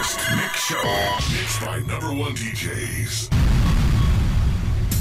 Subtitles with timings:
[0.00, 0.82] Post Mix Show.
[1.30, 3.28] Mixed by number one DJs.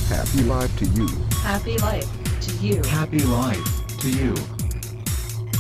[0.10, 1.08] Happy life to you.
[1.42, 2.84] Happy life to you.
[2.84, 4.34] Happy life to you.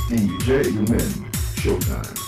[0.09, 1.31] DJ Yumin.
[1.55, 2.18] Showtime.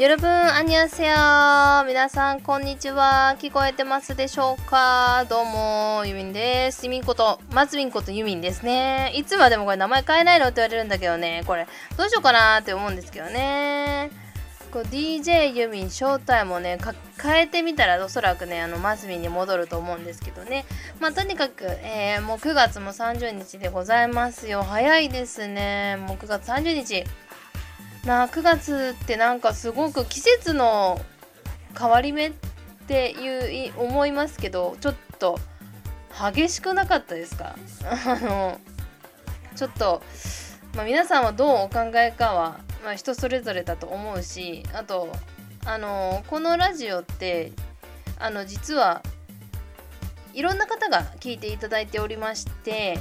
[0.00, 1.12] よろぶん、あにゃせよ
[1.86, 3.36] 皆さん、こんにちは。
[3.38, 5.26] 聞こえてますでしょうか?
[5.28, 6.86] どうも、ゆみんです。
[6.86, 9.12] ゆみんこと、まつみんことゆみんですね。
[9.14, 11.66] いつまでもこれ名前変えないのって言われるんだけどね、これ、
[11.98, 14.10] どうしようかなって思うんですけどね。
[14.72, 16.78] こう DJ ユミン正体もね
[17.20, 20.64] 変えてみたらおそらくねあのマスミに戻ると思うんですけどね
[21.00, 27.04] まあとにかく、えー、もう9月も30日でございますよ早いですねもう9月30日
[28.04, 31.00] まあ9月ってなんかすごく季節の
[31.78, 32.32] 変わり目っ
[32.88, 35.38] ていう思いますけどちょっと
[36.32, 37.56] 激しくなかったですか？
[37.84, 38.58] あの
[39.54, 40.02] ちょっと、
[40.74, 45.08] まあ、皆さんはどうお考えかは、まあ、人それぞれだと思うしあと
[45.66, 47.52] あのこのラジオって
[48.18, 49.02] あの実は
[50.32, 52.98] いろんな方が聞いていただいておりまして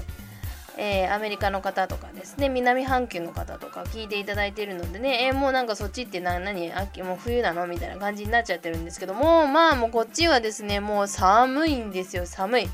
[0.81, 7.67] えー、アメリカの方とかですね南半球の方とか聞いていただいているのでね、えー、もうなんかそっちって何何秋もう冬なの？
[7.67, 12.69] みたいな感じになっちゃってるんですけどもまあもうこっちはですねもう寒いんですよ寒い。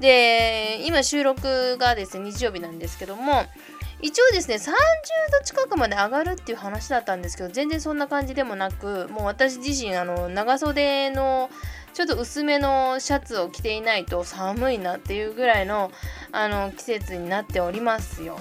[0.00, 3.46] で今収録がですね日曜日なんですけども
[4.02, 4.58] 一応ですね30
[5.40, 11.48] 度近くまで上がるっていう話だったんですけど全然そんな感じでもなくもう私自身あの長袖の
[11.96, 15.90] ちょっと薄めのシャツを着ていないと寒いなっていうぐらいの
[16.30, 18.38] あの季節になっておりますよ。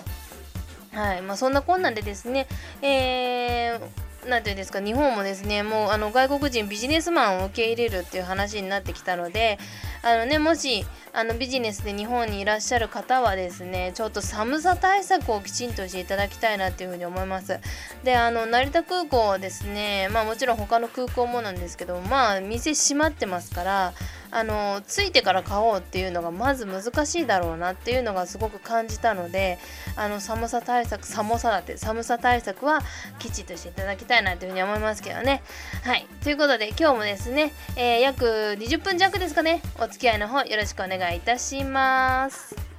[0.91, 2.47] はいまあ、そんなこんなんでですね、
[2.81, 9.59] えーなんていうんですか日本もですねもうあの外国人ビジネスマンを受け入れるっていう話になってきたので
[10.03, 17.59] あのねもしあのビジネスで日本にいらっしゃる方はですねちょっと寒さ対策をきちんとしていただきたいなっていうふうに思います。
[18.03, 23.93] であの成田空港ですねまあもちろん他の空港もなんですけどまあ店閉まってますから
[24.35, 29.57] あのついてから買おうっていうのがまず難しいだろうなっていうのがすごく感じたので
[29.95, 32.81] あの寒さ対策寒さだって寒さ対策は
[33.17, 35.41] きちっとしていただきたいなというふうに思いますけどね。
[35.85, 36.05] はい。
[36.21, 39.61] ということで今日もですね、えー、約20分弱ですかね。
[39.79, 42.74] お付き合いの方よろしくお願いいたします。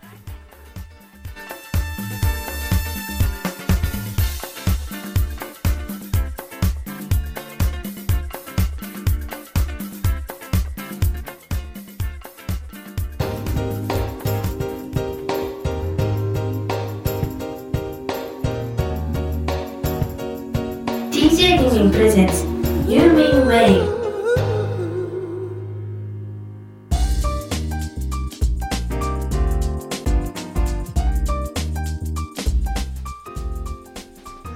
[21.90, 22.44] プレゼンツ
[22.90, 23.96] ユーミンウェイ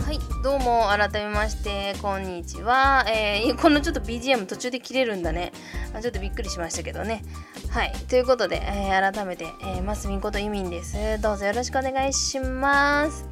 [0.03, 5.53] はいどうも改めましてこんにちは、えー、このちょっと BGM 途中で切れるんだね。
[6.01, 7.23] ちょっとびっくりしましたけどね。
[7.69, 7.93] はい。
[8.09, 11.21] ということで、えー、改めて、えー、マスミンことユミンです。
[11.21, 13.27] どうぞよろしくお願いします。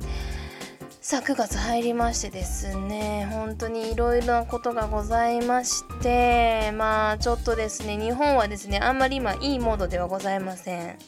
[1.08, 10.98] さあ9月入りましてですね本当にいろいろなことがございましてまあちょっとですね日本はですねあんまり今いいモードではございません。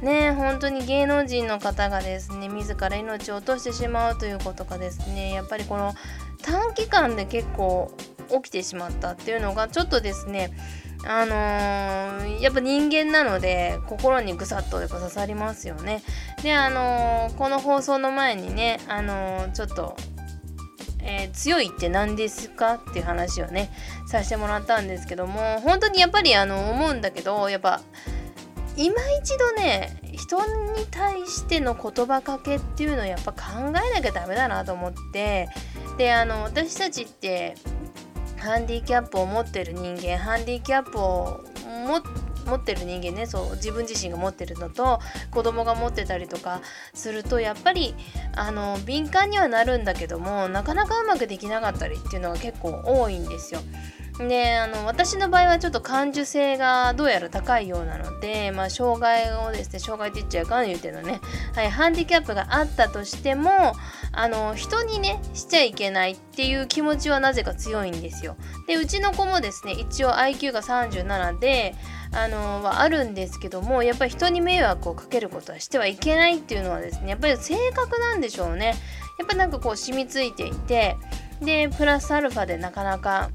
[0.00, 5.92] ね本当に芸能人の方がですね自ら命を落としてしまうということがですねやっぱりこの
[6.40, 7.92] 短期間で結構
[8.30, 10.52] 起きてしまったっていうのがちょっとですね
[11.04, 16.02] あのー、やっぱ人間なので心にぐさっと刺さりますよね。
[16.42, 19.96] であのー、この放送の前にね、あのー、ちょっと、
[21.02, 23.70] えー、強いって何ですかっていう話をね
[24.06, 27.80] させてもらったんですけども本当にやっぱりあの思うんだけどやっぱ
[28.76, 30.44] 今一度ね人
[30.74, 33.38] に対しての言葉かけっていうのをやっぱ考
[33.68, 35.48] えなきゃダメだなと思って
[35.96, 37.56] であの私たちって
[38.38, 41.44] ハンディキャップを持ってる人間ハンディキャップを
[42.48, 45.00] 持ってる人間ねそう自分自身が持ってるのと
[45.30, 46.62] 子供が持ってたりとか
[46.94, 47.94] するとやっぱり
[48.34, 53.60] あの敏感にはなるんだけどもなかなかうまくできなかったりっていうのが結構多いんですよ。
[54.26, 61.20] であの私の場合はちょっと感受性がどうやら高いようなので、まあ、障害をですね障害って言っちゃうかん言うてのね、
[61.54, 63.50] はい、ハンディキャップがあったとしても
[64.10, 68.36] あの人にねしちゃいけないっていう気持ちはなぜか強いんですよ。
[68.66, 71.76] でうちの子もですね一応 IQ が37で
[72.12, 78.74] あのはあるんですけどもやっぱり人に迷惑をかけることはしてはいけないっていうのはですねやっぱり性格なんでしょうね。
[79.18, 80.96] やっぱなんかこう染みついていて
[81.40, 83.30] でプラスアルファでなかなか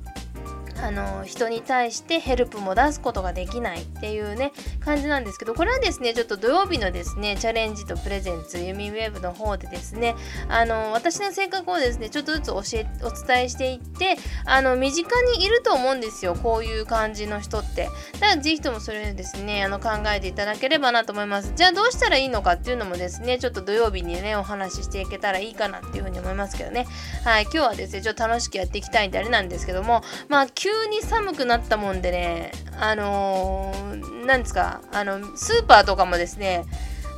[0.81, 10.15] あの人に対してヘルプも出すことができないっていうね感じなんですけどこれはですねちょっと土曜日のですねチャレンジとプレゼンツユミウェーブの方でですね
[10.49, 17.89] あの私の性格をですねちょっとずつ教えお伝えしていってあの身近にいると思うんですよこういう感じの人って。
[18.13, 21.53] だからぜひともそれをですねあの考えていただければなと思います。
[21.55, 26.87] じゃあどうしたらいいのかっていうのもですねちょっと土曜日にねお話ししていけたらいいかなっていうふうに思いますけどね。
[27.23, 36.63] はい今日はですねちょっと楽しくやっていきたいんであれなんですけどもまあ急に寒くなったもんでねあのー、なんですかあのスーパーとかもですね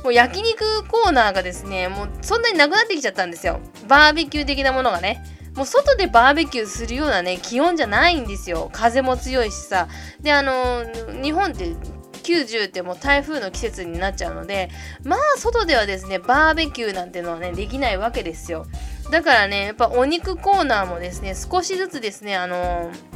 [0.02, 3.60] もう焼肉コーナーがですねもうそんなになくなってきちゃったんですよ。
[3.86, 5.22] バーベキュー的なものがね。
[5.54, 8.68] もう外でバーベキューするようなね気温じゃないんですよ。
[8.72, 9.86] 風も強いしさ。
[10.20, 11.66] であのー、日本って
[12.24, 14.70] 90ってもう台風の季節になっちゃうので
[15.04, 18.66] まあ外ではですねバーベキューなんてのはねできないわけですよ。
[19.12, 23.15] だからねやっぱお肉コーナーもですね少しずつですねあのー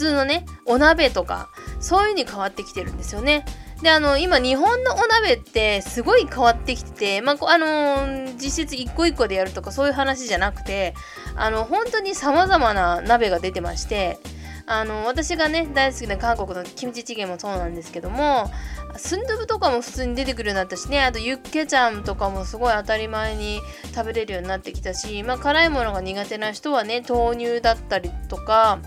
[0.00, 3.44] 通のねお鍋とかそういう風に変わってきてるんですよね。
[3.82, 10.94] であの今日本のお鍋ってすごい変わってきてて、まああのー、実質一個一個でやるとかそういう話じゃなくて
[11.34, 14.18] あの本当にさまざまな鍋が出てまして
[14.66, 18.50] あの私がね大好きな韓国のキムチチゲもそうなんですけども
[18.96, 23.60] スンドゥブとかも普通に出てくるようになったしねあとユッケちゃんとかもすごい当たり前に
[23.94, 28.78] 食べれるようになってきたし、まあ、辛いものが苦手な人はね豆乳だったりとか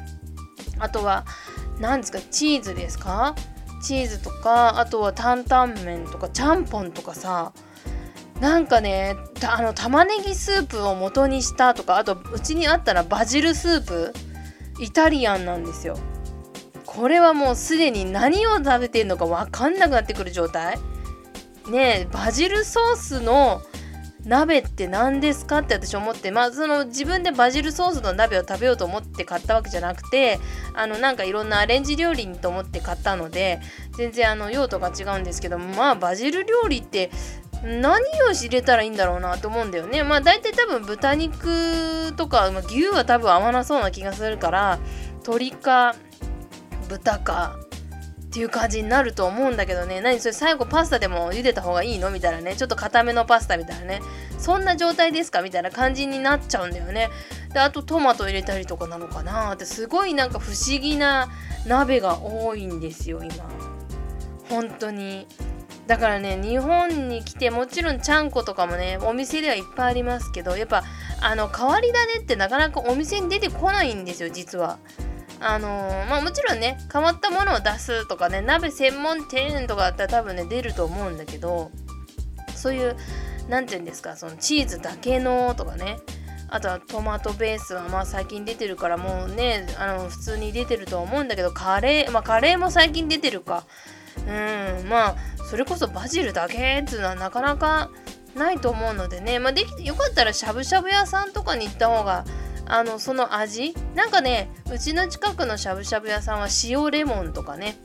[0.83, 1.25] あとは
[1.79, 3.35] 何ですかチーズですか？
[3.81, 7.53] チーズとかあとは担々麺とかちゃんぽんとかさ
[8.39, 9.15] なんかね
[9.45, 14.13] あの玉ねぎスープを元にしたとかあとうちにあったらバジルスープ
[14.79, 15.97] イタリアンなんですよ。
[16.85, 20.77] これはもうすでに何を食べてるのか分かんなくなってくる状態。
[21.69, 23.61] ねえバジルソースの
[24.25, 30.39] 鍋って何ですかって私思ってまあその自分でバジルソースの鍋を食べようと思って買ったわけじゃなくて
[30.73, 33.59] あのなんかいろんなアレンジ料理にと思って買ったので
[33.97, 37.11] 全然あの用途が違うんですけどまあバジル料理って
[37.63, 40.03] 何を入れたらいいんだろうなと思うんだよね。
[40.03, 44.79] まあ大体多分豚肉とか、まあ、牛は多分合わなそうな気がするから
[45.21, 45.95] 鶏か
[46.89, 47.57] 豚か
[48.33, 50.01] っていう感じになると思うんだけどね。
[50.01, 52.09] 何それ最後パスタでも茹でた方がいいの？
[52.09, 52.55] みたいなね。
[52.55, 54.01] ちょっと固めのパスタみたいなね。
[54.39, 55.43] そんな状態ですか？
[55.43, 57.11] みたいな感じになっちゃうんだよね。
[57.53, 59.65] であとトマト入れたりとかなのかなって。
[59.65, 61.29] すごいなんか不思議な
[61.67, 63.47] 鍋が多いんですよ今。
[64.49, 65.27] 本当に。
[65.85, 70.83] だからね日本に来てもちろんちゃんことかもねお店ではいっぱいありますけどやっぱ
[71.21, 74.79] あの変わり種ってなかなかお店に出てこないんですよ実は。
[75.43, 81.69] あのー、まあもちろんね変わったものを出すとかね鍋専門店とかだったら多分ね出ると思うんだけど
[82.55, 82.95] そういう
[83.49, 85.99] 何て言うんですかそのチーズだけのとかね
[86.47, 93.65] あとはトマトベースはまあ最近出てるからもうねあの普通に出てると思うんだけどカレーまあカレーも最近出てるか。
[94.27, 95.15] うんまあ
[95.49, 97.89] それこそバジルだけっていうのはなかなか
[98.35, 102.23] ないと思うのでねまあできてよかったらしゃぶしゃぶ屋さんとかに行った方が
[102.65, 103.75] あのその味？
[103.95, 107.77] なんかねうちの近くのしゃぶしゃぶ屋さんは塩レモンとかね。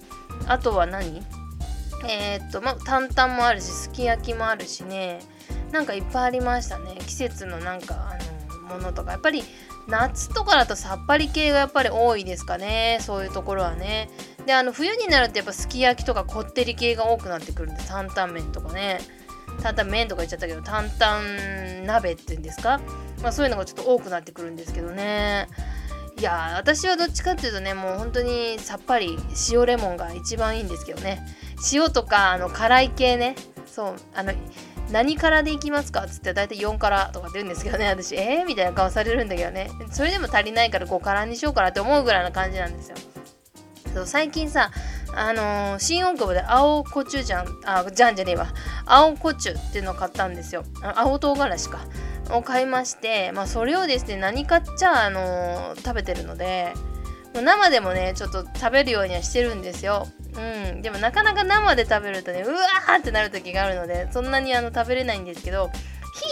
[0.47, 1.23] あとは何？
[2.09, 5.21] えー、っとまあ担々もあるしすき焼きもあるしね。
[5.73, 6.97] なんかいっぱいありましたね。
[7.07, 9.13] 季節のなんかあのものとか。
[9.13, 9.43] やっぱり
[9.89, 12.99] 夏とかだとさっぱり系がやっぱり多いですかね。
[13.01, 14.09] そういうところはね。
[14.47, 19.01] であの冬になるとやっぱすき焼きとかこってり系が多くなってくるんで担々麺とかね。
[19.63, 22.81] 担々麺とか言っちゃったけど担々鍋っていうんですか？
[23.23, 25.49] まあ、そういうのがちょっと多くなってくるんですけどね。
[26.19, 29.17] いや私はどっちかっていうとねもう本当にさっぱり
[29.53, 31.21] 塩レモンが一番いいんですけどね。
[31.73, 33.37] 塩とかあの辛い系ね。
[33.67, 34.33] そうあの
[34.91, 38.17] 何辛でいきますかっつって大体4辛とかって言うんですけどね私。
[38.17, 39.71] えー、みたいな顔されるんだけどね。
[39.93, 42.97] それでも足りないから5辛にしようかなって思うぐらいな感じなんですよ。
[43.95, 44.71] そう最近さ
[45.19, 48.49] あのー、新大久保で青コチュジャンあジャンじゃねえわ。
[48.87, 50.65] 青コチュっていうのを買ったんですよ。
[50.97, 51.81] 青唐辛子か。
[52.31, 56.75] を買いまして、まあ、それをですね何かっちゃ、あのー、食べてるので
[57.33, 60.07] 生でもねちょっと食べるようにはしてるんですよ。
[60.37, 65.71] うん、でもなかなか生で食べるとねうわーってなる時があるのでそんなにあの食べれないんですけど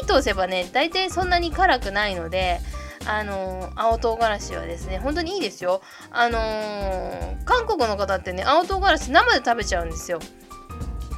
[0.00, 2.60] 火通せばね大体そんなに辛くないので
[3.06, 5.80] あの青唐辛子はですね本当にいいですよ。
[6.10, 10.18] あのー韓国の方ってね青唐辛子生で食べちゃうんですよ。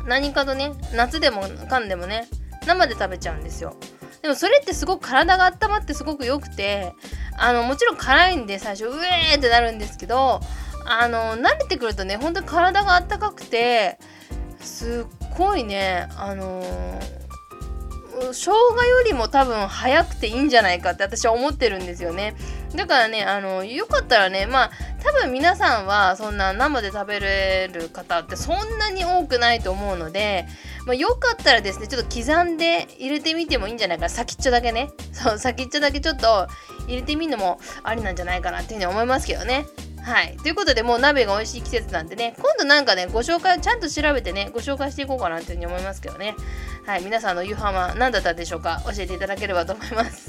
[0.06, 2.28] 何かとね夏でもかんでもね
[2.66, 3.74] 生で食べちゃうんですよ。
[4.22, 6.92] でもそれってすごく体が温まってすごく良くて
[7.38, 10.40] あのもちろん辛いんで最初うえーってなるんですけど
[10.86, 13.98] あの慣れてくるとね本当に体が温かくて
[14.60, 17.27] すっごいねあのー
[18.32, 22.34] 生姜よりも多分早くていいんじゃないかって私は思ってるんですよね。
[22.74, 24.70] だからねあのよかったらねまあ
[25.02, 30.46] 多分皆さんはそんな生で食べれる方ってそんなに多くないと思うので、
[30.86, 34.08] まあ、よかったらですねちょっと刻んで入れてみてもいいんじゃないかな。
[34.08, 34.90] 先っちょだけね。
[35.12, 36.48] そう先っちょだけちょっと
[36.86, 39.66] 入れてみるのもありなんじゃないかなっていうふうに思いますけどね。
[40.02, 40.36] はい。
[40.42, 46.34] ということで、もう鍋が美味しい季節なんでね、今度なんかね、ご紹介、ちゃんと調べてね、ご紹介していこうかなというふうに思いますけどね。
[46.86, 47.04] はい。
[47.04, 48.82] 皆さんの夕飯は何だったでしょうか？
[48.86, 50.27] 教えていただければと思います。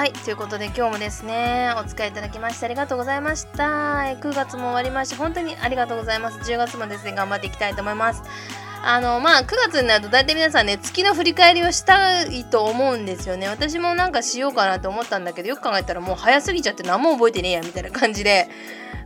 [0.00, 3.98] はい、ということで今日もですね、お使いいただきましてありがとうございました。
[4.18, 6.38] 9月も終わりまして、本当にありがとうございます。
[6.38, 8.22] 10月もですね、頑張っていきたいと思います。
[8.82, 13.46] あの、まあ、9月になると大体皆さんね、月の振り返りをしたいと思うんですよね。
[13.48, 18.48] 私もなんかしようかなと思ったんだけど、よく考えたらもう早すぎちゃって何も覚えてねえや、みたいな感じで。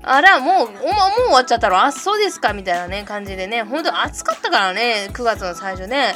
[0.01, 6.15] あら、もう、おま、もう終わっちゃったのあ、そうですかみたいなね、感じでね、本当暑かったからね、9月の最初ね。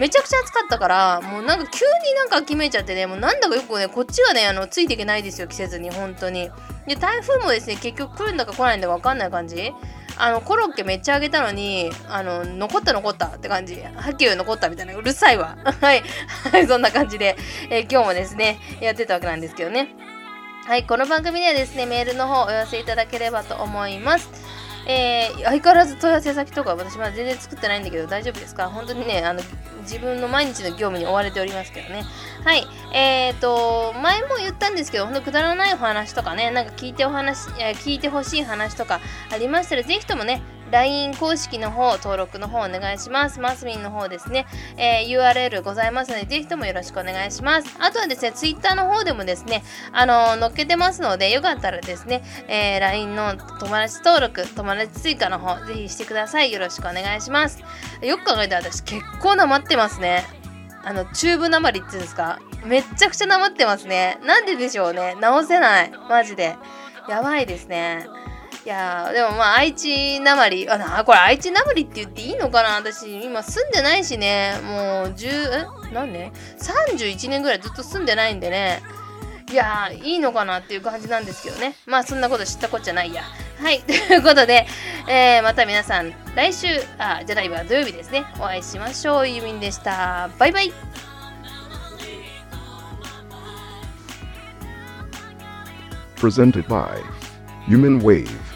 [0.00, 6.50] めちゃくちゃ暑かったからもうなんか急になんか秋めちゃってねもうなんだかよくねこっちがねあのついていけないですよ季節に本当に。
[6.86, 9.72] で台風もですね結局来るんだか来ないんだか分かんない感じ。
[10.16, 13.74] あのコロッケめっちゃあげたのにあの残った残ったって感じ。
[13.78, 14.94] はっきり残ったみたいな。
[14.94, 15.58] うるさいわ。
[15.82, 16.02] はい。
[16.50, 17.36] はいそんな感じで、
[17.68, 19.94] えー今日もですねやってたわけなんですけどね。
[20.66, 24.30] はい、この番組ではですね、メールの方お寄せいただければと思います。
[24.86, 28.68] えー相変わらず問い合わせ先とか私まだ全然作ってないんだけど大丈夫ですか？
[28.68, 29.40] 本当にね、あの、
[29.82, 32.04] 自分の毎日の業務に追われておりますけどね。
[32.44, 39.00] はい、えーと、前も言ったんですけど、本当くだらないお話とかね、なんか聞いてお話、えー聞いてほしい話とか
[39.32, 43.40] ありましたら、ぜひともね、LINE 公式の方、登録の方お願いします。
[43.40, 44.46] マスミンの方ですね、
[44.76, 47.76] えー URL ございますので、ぜひともよろしくお願いします。
[47.80, 49.62] あとはですね、Twitter の方でもですね、
[49.92, 56.52] あのー載っけてますので、よかったらですね、えー LINE の友達登録、友達追加の方、ぜひしてください。
[56.52, 57.62] よろしくお願いします。
[58.02, 60.24] よく考えたら私、結構なまってますね。
[60.84, 62.38] あの、チューブなまりっていうんですか？
[62.64, 64.18] めっちゃくちゃなまってますね。
[64.24, 65.14] なんででしょうね。
[65.20, 65.92] 直せない。
[66.08, 66.56] マジで。
[67.08, 68.06] やばいですね。
[68.64, 72.74] いやでもまあ愛知なまりあなこれ愛知なまりって言っていいのかな？
[72.76, 74.54] 私今住んでないしね。
[74.62, 75.28] もう10
[75.88, 75.92] え？
[75.94, 78.82] 何年 ?31 年ぐらいずっと住んでないんでね。
[79.50, 81.74] いやいいのかなっていう感じなんですけどね。
[81.86, 83.22] まあそんなこと知ったこっちゃないや。
[83.60, 84.66] はい ということで、
[85.08, 86.66] えーまた皆さん来週
[86.98, 88.26] あじゃないわ土曜日ですね。
[88.38, 90.28] お会いしましょうゆみんでした。
[90.38, 90.72] バイバイ。
[96.16, 97.02] Presented by
[97.66, 98.49] Human Wave.